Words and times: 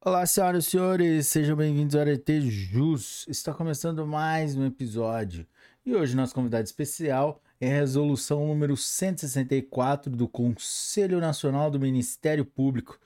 Olá, 0.00 0.24
senhoras 0.24 0.64
e 0.64 0.70
senhores, 0.70 1.26
sejam 1.26 1.56
bem-vindos 1.56 1.96
ao 1.96 2.02
Arete 2.02 2.40
Jus. 2.48 3.26
Está 3.26 3.52
começando 3.52 4.06
mais 4.06 4.54
um 4.54 4.64
episódio 4.64 5.44
e 5.84 5.92
hoje 5.92 6.14
nosso 6.14 6.32
convidado 6.32 6.64
especial 6.64 7.42
é 7.60 7.68
a 7.68 7.80
resolução 7.80 8.46
número 8.46 8.76
164 8.76 10.14
do 10.14 10.28
Conselho 10.28 11.18
Nacional 11.18 11.68
do 11.68 11.80
Ministério 11.80 12.44
Público. 12.44 12.96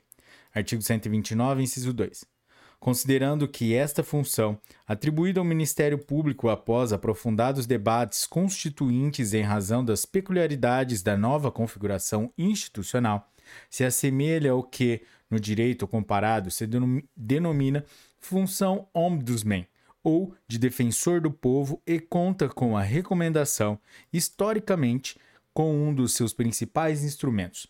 Artigo 0.53 0.83
129, 0.83 1.63
inciso 1.63 1.93
2 1.93 2.36
considerando 2.79 3.49
que 3.49 3.75
esta 3.75 4.03
função, 4.03 4.59
atribuída 4.87 5.41
ao 5.41 5.45
Ministério 5.45 5.99
Público 5.99 6.49
após 6.49 6.93
aprofundados 6.93 7.67
debates 7.67 8.27
constituintes 8.27 9.35
em 9.35 9.43
razão 9.43 9.85
das 9.85 10.05
peculiaridades 10.05 11.03
da 11.03 11.17
nova 11.17 11.51
configuração 11.51 12.33
institucional, 12.37 13.31
se 13.71 13.85
assemelha 13.85 14.53
ao 14.53 14.63
que, 14.63 15.03
no 15.31 15.41
direito 15.41 15.87
comparado, 15.87 16.51
se 16.51 16.69
denomina 17.17 17.85
função 18.19 18.89
ombudsman 18.95 19.67
ou 20.03 20.35
de 20.47 20.59
defensor 20.59 21.21
do 21.21 21.31
povo 21.31 21.83
e 21.87 21.99
conta 21.99 22.49
com 22.49 22.77
a 22.77 22.83
recomendação, 22.83 23.79
historicamente, 24.13 25.19
com 25.53 25.89
um 25.89 25.93
dos 25.93 26.13
seus 26.13 26.33
principais 26.33 27.03
instrumentos, 27.03 27.67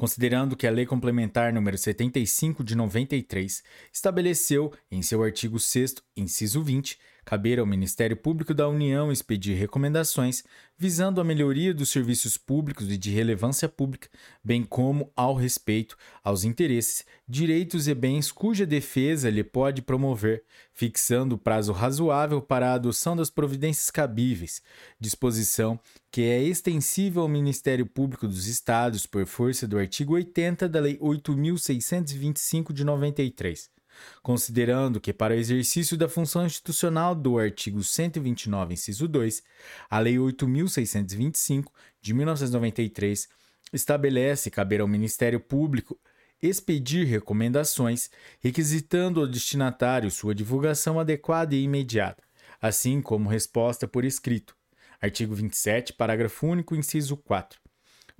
considerando 0.00 0.56
que 0.56 0.66
a 0.66 0.70
Lei 0.70 0.86
Complementar 0.86 1.52
número 1.52 1.76
75 1.76 2.64
de 2.64 2.74
93 2.74 3.62
estabeleceu, 3.92 4.72
em 4.90 5.02
seu 5.02 5.22
artigo 5.22 5.58
6 5.58 5.96
inciso 6.16 6.62
20, 6.62 6.98
caber 7.24 7.58
ao 7.58 7.66
Ministério 7.66 8.16
Público 8.16 8.52
da 8.54 8.68
União 8.68 9.12
expedir 9.12 9.56
recomendações 9.56 10.44
visando 10.80 11.20
a 11.20 11.24
melhoria 11.24 11.74
dos 11.74 11.90
serviços 11.90 12.38
públicos 12.38 12.90
e 12.90 12.96
de 12.96 13.10
relevância 13.10 13.68
pública, 13.68 14.08
bem 14.42 14.64
como 14.64 15.12
ao 15.14 15.34
respeito 15.34 15.94
aos 16.24 16.42
interesses, 16.42 17.04
direitos 17.28 17.86
e 17.86 17.94
bens 17.94 18.32
cuja 18.32 18.64
defesa 18.64 19.28
lhe 19.28 19.44
pode 19.44 19.82
promover, 19.82 20.42
fixando 20.72 21.36
prazo 21.36 21.72
razoável 21.72 22.40
para 22.40 22.70
a 22.70 22.74
adoção 22.74 23.14
das 23.14 23.28
providências 23.28 23.90
cabíveis, 23.90 24.62
disposição 24.98 25.78
que 26.10 26.22
é 26.22 26.42
extensível 26.42 27.22
ao 27.22 27.28
Ministério 27.28 27.84
Público 27.84 28.26
dos 28.26 28.46
Estados 28.46 29.06
por 29.06 29.26
força 29.26 29.68
do 29.68 29.78
artigo 29.78 30.14
80 30.14 30.66
da 30.66 30.80
Lei 30.80 30.96
8625 30.98 32.72
de 32.72 32.84
93 32.84 33.79
considerando 34.22 35.00
que, 35.00 35.12
para 35.12 35.34
o 35.34 35.36
exercício 35.36 35.96
da 35.96 36.08
função 36.08 36.46
institucional 36.46 37.14
do 37.14 37.38
artigo 37.38 37.82
129, 37.82 38.74
inciso 38.74 39.08
2, 39.08 39.42
a 39.88 39.98
Lei 39.98 40.16
8.625, 40.16 41.66
de 42.00 42.14
1993, 42.14 43.28
estabelece 43.72 44.50
caber 44.50 44.80
ao 44.80 44.88
Ministério 44.88 45.40
Público 45.40 45.98
expedir 46.42 47.06
recomendações, 47.06 48.10
requisitando 48.40 49.20
ao 49.20 49.26
destinatário 49.26 50.10
sua 50.10 50.34
divulgação 50.34 50.98
adequada 50.98 51.54
e 51.54 51.62
imediata, 51.62 52.22
assim 52.60 53.02
como 53.02 53.28
resposta 53.28 53.86
por 53.86 54.04
escrito. 54.04 54.56
Artigo 55.00 55.34
27, 55.34 55.92
parágrafo 55.92 56.46
único, 56.46 56.74
inciso 56.74 57.16
4 57.16 57.60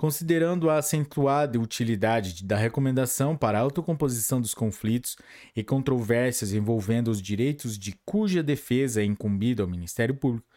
considerando 0.00 0.71
a 0.71 0.78
acentuada 0.78 1.61
utilidade 1.61 2.43
da 2.43 2.56
recomendação 2.56 3.37
para 3.37 3.59
a 3.59 3.61
autocomposição 3.61 4.41
dos 4.41 4.55
conflitos 4.55 5.15
e 5.55 5.62
controvérsias 5.62 6.55
envolvendo 6.55 7.09
os 7.09 7.21
direitos 7.21 7.78
de 7.78 7.94
cuja 8.03 8.43
defesa 8.43 9.03
é 9.03 9.05
incumbida 9.05 9.62
ao 9.62 9.69
Ministério 9.69 10.15
Público, 10.15 10.49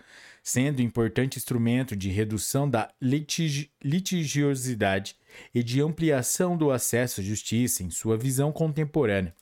sendo 0.41 0.81
importante 0.81 1.37
instrumento 1.37 1.93
de 1.93 2.07
redução 2.07 2.69
da 2.69 2.89
litigi 3.01 3.69
litigiosidade 3.83 5.17
e 5.53 5.61
de 5.61 5.81
ampliação 5.81 6.55
do 6.55 6.71
acesso 6.71 7.19
à 7.19 7.23
justiça 7.25 7.83
em 7.83 7.89
sua 7.89 8.15
visão 8.15 8.49
contemporânea. 8.49 9.35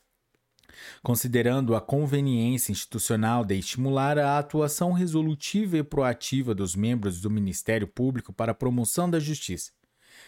Considerando 1.04 1.76
a 1.76 1.82
conveniência 1.82 2.72
institucional 2.72 3.46
de 3.46 3.54
estimular 3.54 4.18
a 4.18 4.40
atuação 4.40 4.94
resolutiva 4.94 5.78
e 5.78 5.84
proativa 5.84 6.56
dos 6.56 6.76
membros 6.76 7.22
do 7.22 7.30
Ministério 7.30 7.88
Público 7.88 8.34
para 8.34 8.52
a 8.52 8.56
promoção 8.56 9.08
da 9.08 9.20
justiça, 9.20 9.72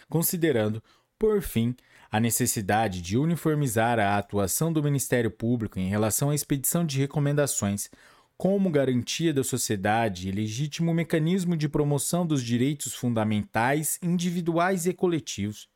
considerando, 0.08 0.82
por 1.18 1.42
fim, 1.42 1.74
a 2.10 2.20
necessidade 2.20 3.02
de 3.02 3.18
uniformizar 3.18 3.98
a 3.98 4.16
atuação 4.16 4.72
do 4.72 4.82
Ministério 4.82 5.30
Público 5.30 5.78
em 5.78 5.88
relação 5.88 6.30
à 6.30 6.34
expedição 6.34 6.86
de 6.86 6.98
recomendações 6.98 7.90
como 8.36 8.70
garantia 8.70 9.32
da 9.32 9.44
sociedade 9.44 10.28
e 10.28 10.32
legítimo 10.32 10.92
mecanismo 10.92 11.56
de 11.56 11.68
promoção 11.68 12.26
dos 12.26 12.42
direitos 12.42 12.92
fundamentais 12.92 13.98
individuais 14.02 14.86
e 14.86 14.92
coletivos, 14.92 15.68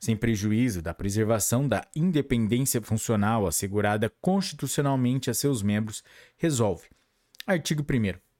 sem 0.00 0.16
prejuízo 0.16 0.80
da 0.80 0.94
preservação 0.94 1.68
da 1.68 1.86
independência 1.94 2.80
funcional 2.80 3.46
assegurada 3.46 4.12
constitucionalmente 4.20 5.28
a 5.28 5.34
seus 5.34 5.62
membros, 5.62 6.02
resolve. 6.36 6.88
Artigo 7.46 7.82
1. 7.82 8.33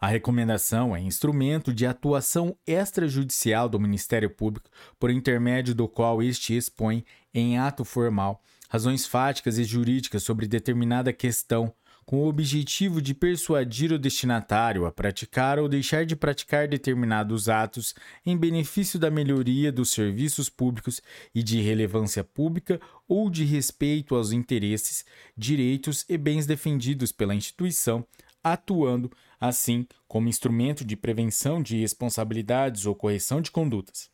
A 0.00 0.08
recomendação 0.08 0.94
é 0.94 1.00
instrumento 1.00 1.72
de 1.72 1.86
atuação 1.86 2.56
extrajudicial 2.66 3.68
do 3.68 3.80
Ministério 3.80 4.28
Público, 4.28 4.70
por 4.98 5.10
intermédio 5.10 5.74
do 5.74 5.88
qual 5.88 6.22
este 6.22 6.56
expõe, 6.56 7.04
em 7.32 7.58
ato 7.58 7.84
formal, 7.84 8.42
razões 8.68 9.06
fáticas 9.06 9.58
e 9.58 9.64
jurídicas 9.64 10.22
sobre 10.22 10.46
determinada 10.46 11.12
questão, 11.12 11.72
com 12.06 12.18
o 12.18 12.28
objetivo 12.28 13.02
de 13.02 13.12
persuadir 13.12 13.90
o 13.90 13.98
destinatário 13.98 14.86
a 14.86 14.92
praticar 14.92 15.58
ou 15.58 15.68
deixar 15.68 16.06
de 16.06 16.14
praticar 16.14 16.68
determinados 16.68 17.48
atos 17.48 17.96
em 18.24 18.36
benefício 18.36 18.96
da 18.96 19.10
melhoria 19.10 19.72
dos 19.72 19.90
serviços 19.90 20.48
públicos 20.48 21.02
e 21.34 21.42
de 21.42 21.60
relevância 21.60 22.22
pública 22.22 22.80
ou 23.08 23.28
de 23.28 23.44
respeito 23.44 24.14
aos 24.14 24.30
interesses, 24.30 25.04
direitos 25.36 26.04
e 26.08 26.16
bens 26.16 26.46
defendidos 26.46 27.10
pela 27.10 27.34
instituição, 27.34 28.06
atuando 28.52 29.10
assim 29.40 29.86
como 30.06 30.28
instrumento 30.28 30.84
de 30.84 30.96
prevenção 30.96 31.60
de 31.60 31.80
responsabilidades 31.80 32.86
ou 32.86 32.94
correção 32.94 33.40
de 33.40 33.50
condutas. 33.50 34.08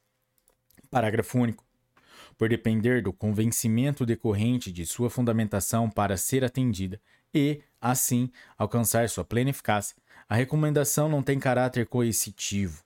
Parágrafo 0.90 1.38
único. 1.38 1.64
Por 2.38 2.48
depender 2.48 3.02
do 3.02 3.12
convencimento 3.12 4.06
decorrente 4.06 4.72
de 4.72 4.86
sua 4.86 5.10
fundamentação 5.10 5.90
para 5.90 6.16
ser 6.16 6.44
atendida 6.44 7.00
e, 7.34 7.60
assim, 7.80 8.30
alcançar 8.56 9.08
sua 9.08 9.24
plena 9.24 9.50
eficácia, 9.50 9.96
a 10.28 10.34
recomendação 10.34 11.08
não 11.08 11.22
tem 11.22 11.38
caráter 11.38 11.86
coercitivo. 11.86 12.82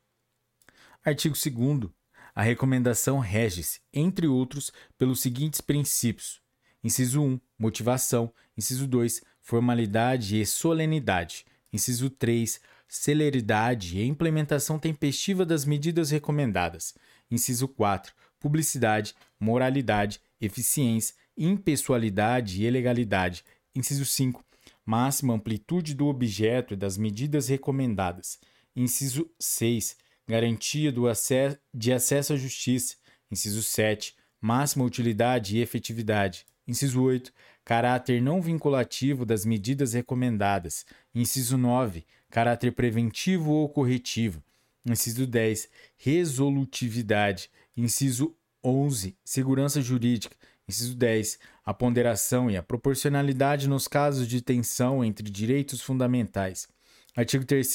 Artigo 1.04 1.37
2. 1.37 1.93
A 2.34 2.43
recomendação 2.43 3.19
rege-se, 3.19 3.81
entre 3.93 4.26
outros, 4.26 4.72
pelos 4.98 5.20
seguintes 5.20 5.60
princípios: 5.60 6.43
inciso 6.82 7.22
1, 7.22 7.40
motivação, 7.58 8.32
inciso 8.58 8.87
2, 8.87 9.22
formalidade 9.46 10.40
e 10.40 10.44
solenidade, 10.44 11.46
Inciso 11.72 12.10
3. 12.10 12.60
Celeridade 12.88 13.98
e 13.98 14.04
implementação 14.04 14.78
tempestiva 14.78 15.44
das 15.44 15.64
medidas 15.64 16.10
recomendadas. 16.10 16.94
Inciso 17.31 17.69
4. 17.69 18.12
Publicidade, 18.40 19.14
moralidade, 19.38 20.20
eficiência, 20.40 21.14
impessoalidade 21.37 22.64
e 22.64 22.70
legalidade. 22.70 23.44
Inciso 23.75 24.04
5. 24.04 24.44
Máxima 24.84 25.34
amplitude 25.34 25.94
do 25.94 26.06
objeto 26.06 26.75
e 26.75 26.76
das 26.76 26.96
medidas 26.96 27.48
recomendadas. 27.48 28.38
Inciso 28.75 29.31
6. 29.38 29.96
garantia 30.26 30.90
do 30.90 31.06
acesso, 31.06 31.58
de 31.72 31.93
acesso 31.93 32.32
à 32.32 32.37
justiça. 32.37 32.96
Inciso 33.31 33.62
7, 33.62 34.16
máxima 34.40 34.84
utilidade 34.84 35.56
e 35.56 35.60
efetividade. 35.60 36.46
Inciso 36.66 37.02
8, 37.02 37.32
caráter 37.66 38.22
não 38.22 38.40
vinculativo 38.40 39.26
das 39.26 39.44
medidas 39.44 39.92
recomendadas. 39.92 40.86
Inciso 41.12 41.58
9, 41.58 42.06
caráter 42.30 42.70
preventivo 42.70 43.50
ou 43.50 43.68
corretivo. 43.68 44.40
Inciso 44.88 45.26
10, 45.26 45.68
resolutividade. 45.96 47.50
Inciso 47.76 48.32
11, 48.62 49.16
segurança 49.24 49.82
jurídica. 49.82 50.36
Inciso 50.68 50.94
10, 50.94 51.40
a 51.64 51.74
ponderação 51.74 52.48
e 52.48 52.56
a 52.56 52.62
proporcionalidade 52.62 53.69
nos 53.69 53.88
casos 53.88 54.28
de 54.28 54.40
tensão 54.40 55.04
entre 55.04 55.28
direitos 55.28 55.80
fundamentais. 55.82 56.69
Artigo 57.16 57.44
3 57.44 57.66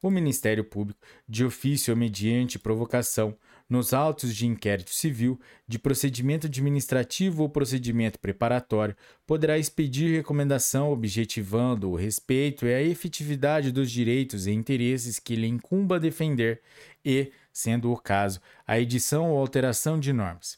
o 0.00 0.10
Ministério 0.10 0.62
Público, 0.62 1.00
de 1.28 1.44
ofício 1.44 1.92
ou 1.92 1.98
mediante 1.98 2.56
provocação, 2.56 3.36
nos 3.68 3.92
autos 3.92 4.34
de 4.34 4.46
inquérito 4.46 4.90
civil, 4.90 5.38
de 5.66 5.78
procedimento 5.78 6.46
administrativo 6.46 7.42
ou 7.42 7.48
procedimento 7.48 8.18
preparatório, 8.18 8.96
poderá 9.26 9.58
expedir 9.58 10.16
recomendação 10.16 10.90
objetivando 10.90 11.90
o 11.90 11.96
respeito 11.96 12.66
e 12.66 12.74
a 12.74 12.82
efetividade 12.82 13.70
dos 13.70 13.90
direitos 13.90 14.46
e 14.46 14.52
interesses 14.52 15.18
que 15.18 15.36
lhe 15.36 15.46
incumba 15.46 16.00
defender 16.00 16.62
e, 17.04 17.30
sendo 17.52 17.92
o 17.92 17.96
caso, 17.96 18.40
a 18.66 18.78
edição 18.78 19.30
ou 19.30 19.38
alteração 19.38 20.00
de 20.00 20.12
normas. 20.12 20.56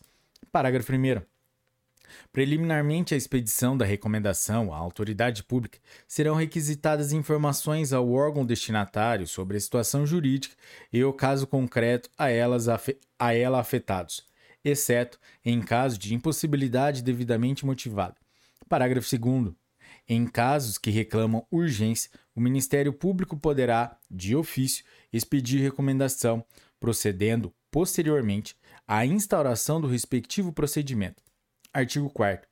Parágrafo 0.53 0.93
1. 0.93 1.30
Preliminarmente 2.33 3.15
à 3.15 3.17
expedição 3.17 3.77
da 3.77 3.85
recomendação 3.85 4.73
à 4.73 4.77
autoridade 4.77 5.43
pública, 5.43 5.79
serão 6.07 6.35
requisitadas 6.35 7.13
informações 7.13 7.93
ao 7.93 8.11
órgão 8.11 8.45
destinatário 8.45 9.27
sobre 9.27 9.57
a 9.57 9.61
situação 9.61 10.07
jurídica 10.07 10.55
e 10.93 11.03
o 11.05 11.13
caso 11.13 11.47
concreto 11.47 12.11
a, 12.17 12.31
elas 12.31 12.67
a 12.69 13.35
ela 13.35 13.61
afetados, 13.61 14.25
exceto 14.65 15.19
em 15.45 15.61
caso 15.61 15.99
de 15.99 16.15
impossibilidade 16.15 17.03
devidamente 17.03 17.67
motivada. 17.67 18.17
Parágrafo 18.69 19.09
2. 19.19 19.55
Em 20.09 20.27
casos 20.27 20.79
que 20.79 20.91
reclamam 20.91 21.47
urgência, 21.51 22.11
o 22.35 22.41
Ministério 22.41 22.93
Público 22.93 23.37
poderá, 23.37 23.97
de 24.11 24.35
ofício, 24.35 24.85
expedir 25.13 25.61
recomendação, 25.61 26.45
procedendo, 26.81 27.53
posteriormente, 27.71 28.57
à 28.89 29.07
instauração 29.07 29.81
do 29.81 29.87
respectivo 29.87 30.53
procedimento. 30.53 31.23
Artigo 31.73 32.11
4. 32.11 32.49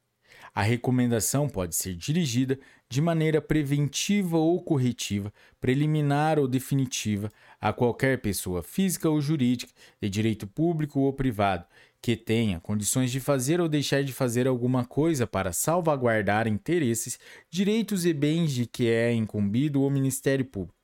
A 0.54 0.62
recomendação 0.62 1.48
pode 1.48 1.74
ser 1.74 1.94
dirigida 1.94 2.58
de 2.88 3.00
maneira 3.00 3.40
preventiva 3.40 4.38
ou 4.38 4.62
corretiva, 4.62 5.32
preliminar 5.60 6.38
ou 6.38 6.46
definitiva, 6.46 7.30
a 7.60 7.72
qualquer 7.72 8.20
pessoa 8.20 8.62
física 8.62 9.10
ou 9.10 9.20
jurídica, 9.20 9.72
de 10.00 10.08
direito 10.08 10.46
público 10.46 11.00
ou 11.00 11.12
privado, 11.12 11.66
que 12.00 12.16
tenha 12.16 12.60
condições 12.60 13.10
de 13.10 13.18
fazer 13.18 13.60
ou 13.60 13.68
deixar 13.68 14.04
de 14.04 14.12
fazer 14.12 14.46
alguma 14.46 14.84
coisa 14.84 15.26
para 15.26 15.52
salvaguardar 15.52 16.46
interesses, 16.46 17.18
direitos 17.50 18.06
e 18.06 18.12
bens 18.12 18.52
de 18.52 18.66
que 18.66 18.88
é 18.88 19.12
incumbido 19.12 19.82
o 19.82 19.90
Ministério 19.90 20.44
Público. 20.44 20.78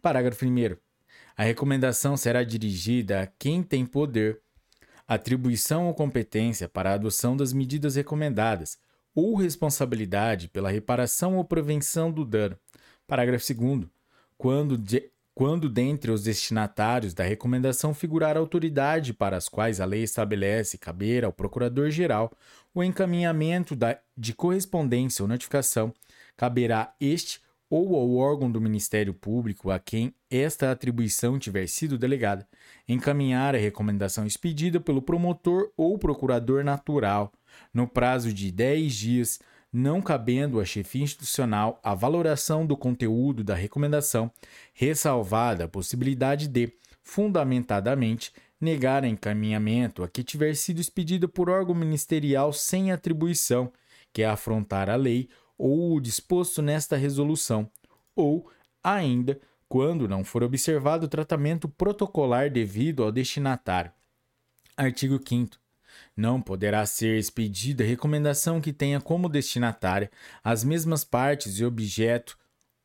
Parágrafo 0.00 0.46
1. 0.46 0.76
A 1.36 1.42
recomendação 1.42 2.16
será 2.16 2.42
dirigida 2.42 3.22
a 3.22 3.26
quem 3.26 3.62
tem 3.62 3.84
poder 3.84 4.40
atribuição 5.06 5.86
ou 5.86 5.94
competência 5.94 6.68
para 6.68 6.90
a 6.90 6.94
adoção 6.94 7.36
das 7.36 7.52
medidas 7.52 7.96
recomendadas, 7.96 8.78
ou 9.14 9.36
responsabilidade 9.36 10.48
pela 10.48 10.70
reparação 10.70 11.36
ou 11.36 11.44
prevenção 11.44 12.10
do 12.10 12.24
dano. 12.24 12.58
Parágrafo 13.06 13.54
2. 13.54 13.86
Quando, 14.36 14.76
de, 14.76 15.10
quando 15.34 15.68
dentre 15.68 16.10
os 16.10 16.24
destinatários 16.24 17.14
da 17.14 17.22
recomendação 17.22 17.94
figurar 17.94 18.36
autoridade 18.36 19.12
para 19.12 19.36
as 19.36 19.48
quais 19.48 19.80
a 19.80 19.84
lei 19.84 20.02
estabelece 20.02 20.78
caber 20.78 21.24
ao 21.24 21.32
Procurador-Geral 21.32 22.32
o 22.74 22.82
encaminhamento 22.82 23.76
da, 23.76 23.98
de 24.16 24.32
correspondência 24.32 25.22
ou 25.22 25.28
notificação, 25.28 25.94
caberá 26.36 26.92
este 27.00 27.40
ou 27.68 27.96
ao 27.96 28.14
órgão 28.16 28.50
do 28.50 28.60
Ministério 28.60 29.14
Público 29.14 29.70
a 29.70 29.78
quem 29.78 30.14
esta 30.30 30.70
atribuição 30.70 31.38
tiver 31.38 31.66
sido 31.66 31.98
delegada, 31.98 32.46
encaminhar 32.88 33.54
a 33.54 33.58
recomendação 33.58 34.26
expedida 34.26 34.80
pelo 34.80 35.02
promotor 35.02 35.70
ou 35.76 35.98
procurador 35.98 36.62
natural, 36.62 37.32
no 37.72 37.86
prazo 37.86 38.32
de 38.32 38.50
10 38.50 38.94
dias, 38.94 39.38
não 39.72 40.00
cabendo 40.00 40.60
à 40.60 40.64
chefia 40.64 41.02
institucional 41.02 41.80
a 41.82 41.94
valoração 41.94 42.64
do 42.64 42.76
conteúdo 42.76 43.42
da 43.42 43.54
recomendação, 43.54 44.30
ressalvada 44.72 45.64
a 45.64 45.68
possibilidade 45.68 46.46
de, 46.46 46.72
fundamentadamente, 47.02 48.32
negar 48.60 49.04
encaminhamento 49.04 50.02
a 50.02 50.08
que 50.08 50.22
tiver 50.22 50.54
sido 50.54 50.80
expedida 50.80 51.26
por 51.26 51.50
órgão 51.50 51.74
ministerial 51.74 52.52
sem 52.52 52.92
atribuição, 52.92 53.72
que 54.12 54.22
é 54.22 54.26
afrontar 54.26 54.88
a 54.88 54.94
lei 54.94 55.28
ou 55.58 55.94
o 55.94 56.00
disposto 56.00 56.60
nesta 56.60 56.96
resolução, 56.96 57.70
ou, 58.14 58.50
ainda, 58.82 59.40
quando 59.68 60.08
não 60.08 60.24
for 60.24 60.42
observado 60.42 61.06
o 61.06 61.08
tratamento 61.08 61.68
protocolar 61.68 62.50
devido 62.50 63.02
ao 63.02 63.10
destinatário. 63.10 63.92
Artigo 64.76 65.20
5. 65.24 65.56
Não 66.16 66.40
poderá 66.40 66.84
ser 66.86 67.18
expedida 67.18 67.84
recomendação 67.84 68.60
que 68.60 68.72
tenha 68.72 69.00
como 69.00 69.28
destinatária 69.28 70.10
as 70.42 70.64
mesmas 70.64 71.04
partes 71.04 71.58
e 71.58 71.64
objeto 71.64 72.38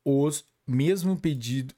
os 0.04 0.44
mesmo 0.66 1.16
pedido, 1.16 1.74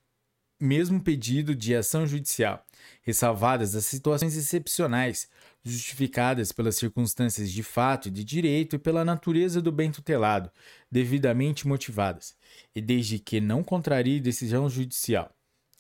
mesmo 0.61 1.03
pedido 1.03 1.55
de 1.55 1.75
ação 1.75 2.07
judicial, 2.07 2.65
ressalvadas 3.03 3.75
as 3.75 3.85
situações 3.87 4.37
excepcionais 4.37 5.29
justificadas 5.65 6.51
pelas 6.53 6.77
circunstâncias 6.77 7.51
de 7.51 7.63
fato 7.63 8.09
e 8.09 8.11
de 8.11 8.25
direito 8.25 8.77
e 8.77 8.79
pela 8.79 9.05
natureza 9.05 9.63
do 9.63 9.71
bem 9.71 9.91
tutelado, 9.91 10.51
devidamente 10.91 11.67
motivadas, 11.67 12.37
e 12.75 12.81
desde 12.81 13.19
que 13.19 13.41
não 13.41 13.63
contrarie 13.63 14.21
decisão 14.21 14.69
judicial. 14.69 15.35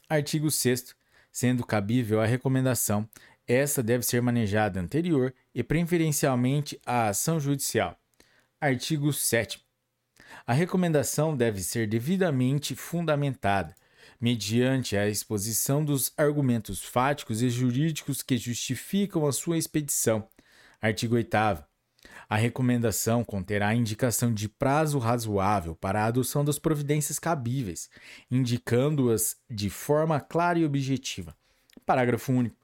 Artigo 0.08 0.50
6. 0.50 0.94
Sendo 1.30 1.64
cabível 1.64 2.20
a 2.20 2.26
recomendação, 2.26 3.08
esta 3.46 3.82
deve 3.82 4.04
ser 4.04 4.20
manejada 4.20 4.78
anterior 4.78 5.34
e 5.54 5.62
preferencialmente 5.62 6.78
à 6.84 7.08
ação 7.08 7.40
judicial. 7.40 7.98
Artigo 8.60 9.12
7. 9.12 9.64
A 10.46 10.52
recomendação 10.52 11.36
deve 11.36 11.62
ser 11.62 11.86
devidamente 11.88 12.74
fundamentada, 12.74 13.74
mediante 14.22 14.96
a 14.96 15.08
exposição 15.08 15.84
dos 15.84 16.12
argumentos 16.16 16.80
fáticos 16.80 17.42
e 17.42 17.50
jurídicos 17.50 18.22
que 18.22 18.36
justificam 18.36 19.26
a 19.26 19.32
sua 19.32 19.58
expedição. 19.58 20.28
Artigo 20.80 21.16
8. 21.16 21.36
A 22.28 22.36
recomendação 22.36 23.24
conterá 23.24 23.74
indicação 23.74 24.32
de 24.32 24.48
prazo 24.48 25.00
razoável 25.00 25.74
para 25.74 26.02
a 26.02 26.06
adoção 26.06 26.44
das 26.44 26.56
providências 26.56 27.18
cabíveis, 27.18 27.90
indicando-as 28.30 29.36
de 29.50 29.68
forma 29.68 30.20
clara 30.20 30.60
e 30.60 30.64
objetiva. 30.64 31.36
Parágrafo 31.84 32.32
único. 32.32 32.56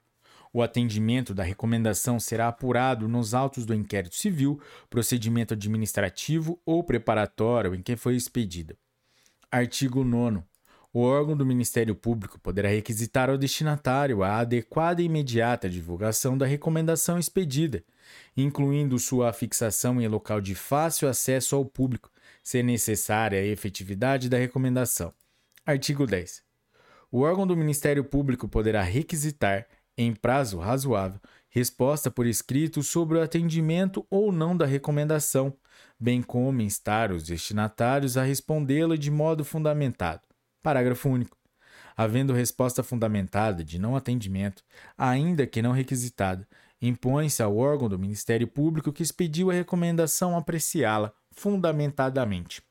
O 0.53 0.63
atendimento 0.63 1.33
da 1.33 1.43
recomendação 1.43 2.21
será 2.21 2.47
apurado 2.47 3.05
nos 3.09 3.33
autos 3.33 3.65
do 3.65 3.73
inquérito 3.73 4.15
civil, 4.15 4.61
procedimento 4.89 5.53
administrativo 5.53 6.59
ou 6.65 6.85
preparatório 6.85 7.75
em 7.75 7.81
que 7.81 7.97
foi 7.97 8.15
expedida. 8.15 8.77
Artigo 9.51 10.05
9 10.05 10.41
o 10.91 11.01
órgão 11.01 11.37
do 11.37 11.45
Ministério 11.45 11.95
Público 11.95 12.39
poderá 12.39 12.69
requisitar 12.69 13.29
ao 13.29 13.37
destinatário 13.37 14.23
a 14.23 14.37
adequada 14.37 15.01
e 15.01 15.05
imediata 15.05 15.69
divulgação 15.69 16.35
da 16.35 16.47
recomendação 16.47 17.19
expedida, 17.19 17.83
incluindo 18.35 18.97
sua 18.97 19.31
fixação 19.31 20.01
em 20.01 20.07
local 20.07 20.41
de 20.41 20.55
fácil 20.55 21.07
acesso 21.07 21.55
ao 21.55 21.63
público, 21.63 22.09
se 22.41 22.63
necessária 22.63 23.39
a 23.39 23.45
efetividade 23.45 24.29
da 24.29 24.37
recomendação. 24.37 25.13
Artigo 25.63 26.07
10. 26.07 26.41
O 27.11 27.21
órgão 27.21 27.45
do 27.45 27.55
Ministério 27.55 28.03
Público 28.03 28.47
poderá 28.47 28.81
requisitar, 28.81 29.67
em 29.95 30.13
prazo 30.13 30.57
razoável, 30.57 31.19
resposta 31.49 32.09
por 32.09 32.25
escrito 32.25 32.81
sobre 32.81 33.17
o 33.17 33.21
atendimento 33.21 34.05
ou 34.09 34.31
não 34.31 34.57
da 34.57 34.65
recomendação, 34.65 35.55
bem 35.99 36.21
como 36.21 36.61
instar 36.61 37.11
os 37.11 37.23
destinatários 37.23 38.17
a 38.17 38.23
respondê-la 38.23 38.95
de 38.95 39.11
modo 39.11 39.43
fundamentado. 39.43 40.28
Parágrafo 40.61 41.09
único. 41.09 41.37
Havendo 41.95 42.33
resposta 42.33 42.81
fundamentada 42.81 43.63
de 43.63 43.77
não 43.77 43.95
atendimento, 43.95 44.63
ainda 44.97 45.45
que 45.45 45.61
não 45.61 45.71
requisitada, 45.71 46.47
impõe-se 46.81 47.43
ao 47.43 47.57
órgão 47.57 47.89
do 47.89 47.99
Ministério 47.99 48.47
Público 48.47 48.93
que 48.93 49.03
expediu 49.03 49.51
a 49.51 49.53
recomendação 49.53 50.37
apreciá-la 50.37 51.13
fundamentadamente. 51.31 52.61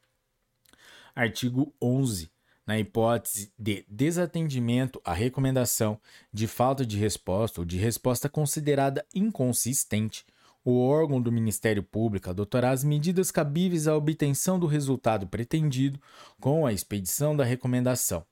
Artigo 1.14 1.74
11. 1.82 2.30
Na 2.66 2.78
hipótese 2.78 3.52
de 3.58 3.84
desatendimento 3.88 5.00
à 5.04 5.14
recomendação, 5.14 5.98
de 6.32 6.46
falta 6.46 6.84
de 6.84 6.98
resposta 6.98 7.60
ou 7.60 7.64
de 7.64 7.78
resposta 7.78 8.28
considerada 8.28 9.04
inconsistente, 9.14 10.24
o 10.70 10.80
órgão 10.82 11.18
do 11.18 11.32
Ministério 11.32 11.82
Público 11.82 12.28
adotará 12.28 12.72
as 12.72 12.84
medidas 12.84 13.30
cabíveis 13.30 13.88
à 13.88 13.96
obtenção 13.96 14.58
do 14.58 14.66
resultado 14.66 15.26
pretendido 15.26 15.98
com 16.38 16.66
a 16.66 16.74
expedição 16.74 17.34
da 17.34 17.42
recomendação. 17.42 18.22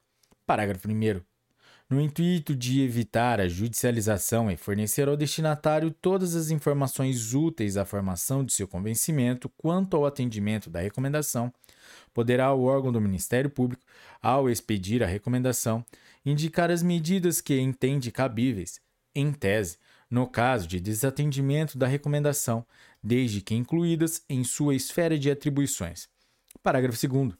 Parágrafo 0.45 0.87
1. 0.87 1.23
no 1.88 1.99
intuito 1.99 2.55
de 2.55 2.83
evitar 2.83 3.40
a 3.40 3.49
judicialização 3.49 4.50
e 4.50 4.57
fornecer 4.59 5.09
ao 5.09 5.16
destinatário 5.16 5.90
todas 5.90 6.35
as 6.35 6.50
informações 6.50 7.33
úteis 7.33 7.78
à 7.78 7.87
formação 7.87 8.45
de 8.45 8.52
seu 8.52 8.69
convencimento 8.69 9.49
quanto 9.57 9.97
ao 9.97 10.05
atendimento 10.05 10.69
da 10.69 10.81
recomendação, 10.81 11.50
poderá 12.12 12.52
o 12.52 12.64
órgão 12.64 12.93
do 12.93 13.00
Ministério 13.00 13.49
Público, 13.49 13.83
ao 14.21 14.50
expedir 14.50 15.02
a 15.02 15.07
recomendação, 15.07 15.83
indicar 16.23 16.71
as 16.71 16.83
medidas 16.83 17.40
que 17.40 17.59
entende 17.59 18.12
cabíveis, 18.12 18.78
em 19.14 19.33
tese, 19.33 19.78
no 20.11 20.27
caso 20.27 20.67
de 20.67 20.81
desatendimento 20.81 21.77
da 21.77 21.87
recomendação, 21.87 22.65
desde 23.03 23.41
que 23.41 23.55
incluídas 23.55 24.25
em 24.29 24.45
sua 24.45 24.75
esfera 24.75 25.19
de 25.19 25.31
atribuições. 25.31 26.09
Parágrafo 26.63 27.09
2. 27.09 27.33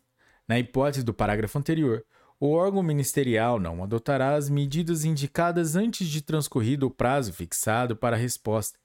Na 0.49 0.59
hipótese 0.59 1.05
do 1.05 1.15
parágrafo 1.15 1.59
anterior, 1.59 2.05
o 2.39 2.51
órgão 2.51 2.83
ministerial 2.83 3.59
não 3.59 3.83
adotará 3.83 4.35
as 4.35 4.51
medidas 4.51 5.05
indicadas 5.05 5.75
antes 5.75 6.07
de 6.07 6.21
transcorrido 6.21 6.87
o 6.87 6.91
prazo 6.91 7.33
fixado 7.33 7.97
para 7.97 8.15
a 8.15 8.19
resposta, 8.19 8.79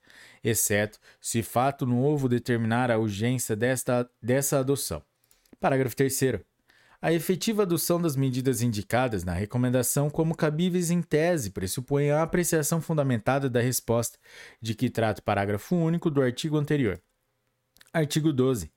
exceto 0.43 0.99
se 1.19 1.43
fato 1.43 1.85
novo 1.85 2.29
determinar 2.29 2.89
a 2.89 2.97
urgência 2.97 3.55
desta, 3.55 4.09
dessa 4.21 4.59
adoção. 4.59 5.03
Parágrafo 5.59 5.95
3. 5.95 6.50
A 7.03 7.11
efetiva 7.11 7.63
adoção 7.63 7.99
das 7.99 8.15
medidas 8.15 8.61
indicadas 8.61 9.23
na 9.23 9.33
recomendação 9.33 10.07
como 10.07 10.35
cabíveis 10.35 10.91
em 10.91 11.01
tese 11.01 11.49
pressupõe 11.49 12.11
a 12.11 12.21
apreciação 12.21 12.79
fundamentada 12.79 13.49
da 13.49 13.59
resposta, 13.59 14.19
de 14.61 14.75
que 14.75 14.87
trata 14.87 15.19
o 15.19 15.23
parágrafo 15.23 15.75
único 15.75 16.11
do 16.11 16.21
artigo 16.21 16.57
anterior. 16.57 17.01
Artigo 17.91 18.31
12. 18.31 18.71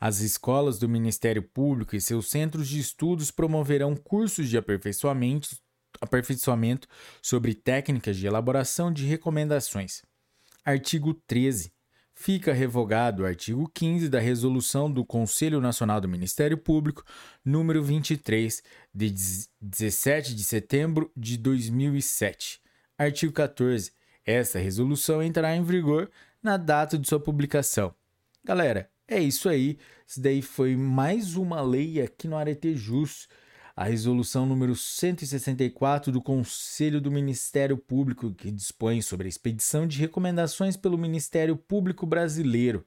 As 0.00 0.18
escolas 0.18 0.76
do 0.80 0.88
Ministério 0.88 1.40
Público 1.40 1.94
e 1.94 2.00
seus 2.00 2.28
centros 2.28 2.68
de 2.68 2.80
estudos 2.80 3.30
promoverão 3.30 3.94
cursos 3.94 4.48
de 4.48 4.58
aperfeiçoamento, 4.58 5.56
aperfeiçoamento 6.00 6.88
sobre 7.22 7.54
técnicas 7.54 8.16
de 8.16 8.26
elaboração 8.26 8.92
de 8.92 9.06
recomendações. 9.06 10.02
Artigo 10.64 11.14
13. 11.28 11.72
Fica 12.14 12.52
revogado 12.52 13.22
o 13.22 13.26
artigo 13.26 13.70
15 13.74 14.08
da 14.08 14.20
Resolução 14.20 14.90
do 14.90 15.04
Conselho 15.04 15.60
Nacional 15.60 16.00
do 16.00 16.08
Ministério 16.08 16.58
Público, 16.58 17.02
número 17.44 17.82
23, 17.82 18.62
de 18.94 19.14
17 19.60 20.34
de 20.34 20.44
setembro 20.44 21.10
de 21.16 21.36
2007. 21.36 22.60
Artigo 22.96 23.32
14. 23.32 23.92
Esta 24.24 24.58
resolução 24.58 25.22
entrará 25.22 25.56
em 25.56 25.64
vigor 25.64 26.10
na 26.42 26.56
data 26.56 26.96
de 26.98 27.08
sua 27.08 27.18
publicação. 27.18 27.94
Galera, 28.44 28.90
é 29.08 29.20
isso 29.20 29.48
aí. 29.48 29.78
Isso 30.06 30.20
daí 30.20 30.42
foi 30.42 30.76
mais 30.76 31.36
uma 31.36 31.60
lei 31.60 32.00
aqui 32.00 32.28
no 32.28 32.36
Arete 32.36 32.76
Jus, 32.76 33.28
a 33.76 33.84
resolução 33.84 34.46
número 34.46 34.74
164 34.76 36.12
do 36.12 36.20
Conselho 36.20 37.00
do 37.00 37.10
Ministério 37.10 37.76
Público, 37.76 38.32
que 38.32 38.50
dispõe 38.50 39.00
sobre 39.00 39.26
a 39.26 39.28
expedição 39.28 39.86
de 39.86 39.98
recomendações 39.98 40.76
pelo 40.76 40.98
Ministério 40.98 41.56
Público 41.56 42.06
Brasileiro. 42.06 42.84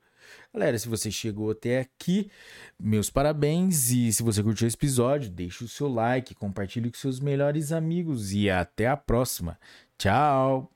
Galera, 0.53 0.77
se 0.79 0.87
você 0.87 1.11
chegou 1.11 1.51
até 1.51 1.79
aqui, 1.79 2.31
meus 2.79 3.09
parabéns 3.09 3.91
e 3.91 4.11
se 4.11 4.23
você 4.23 4.41
curtiu 4.41 4.67
esse 4.67 4.75
episódio, 4.75 5.29
deixe 5.29 5.63
o 5.63 5.67
seu 5.67 5.87
like, 5.87 6.33
compartilhe 6.33 6.89
com 6.89 6.97
seus 6.97 7.19
melhores 7.19 7.71
amigos 7.71 8.33
e 8.33 8.49
até 8.49 8.87
a 8.87 8.97
próxima. 8.97 9.59
Tchau! 9.97 10.74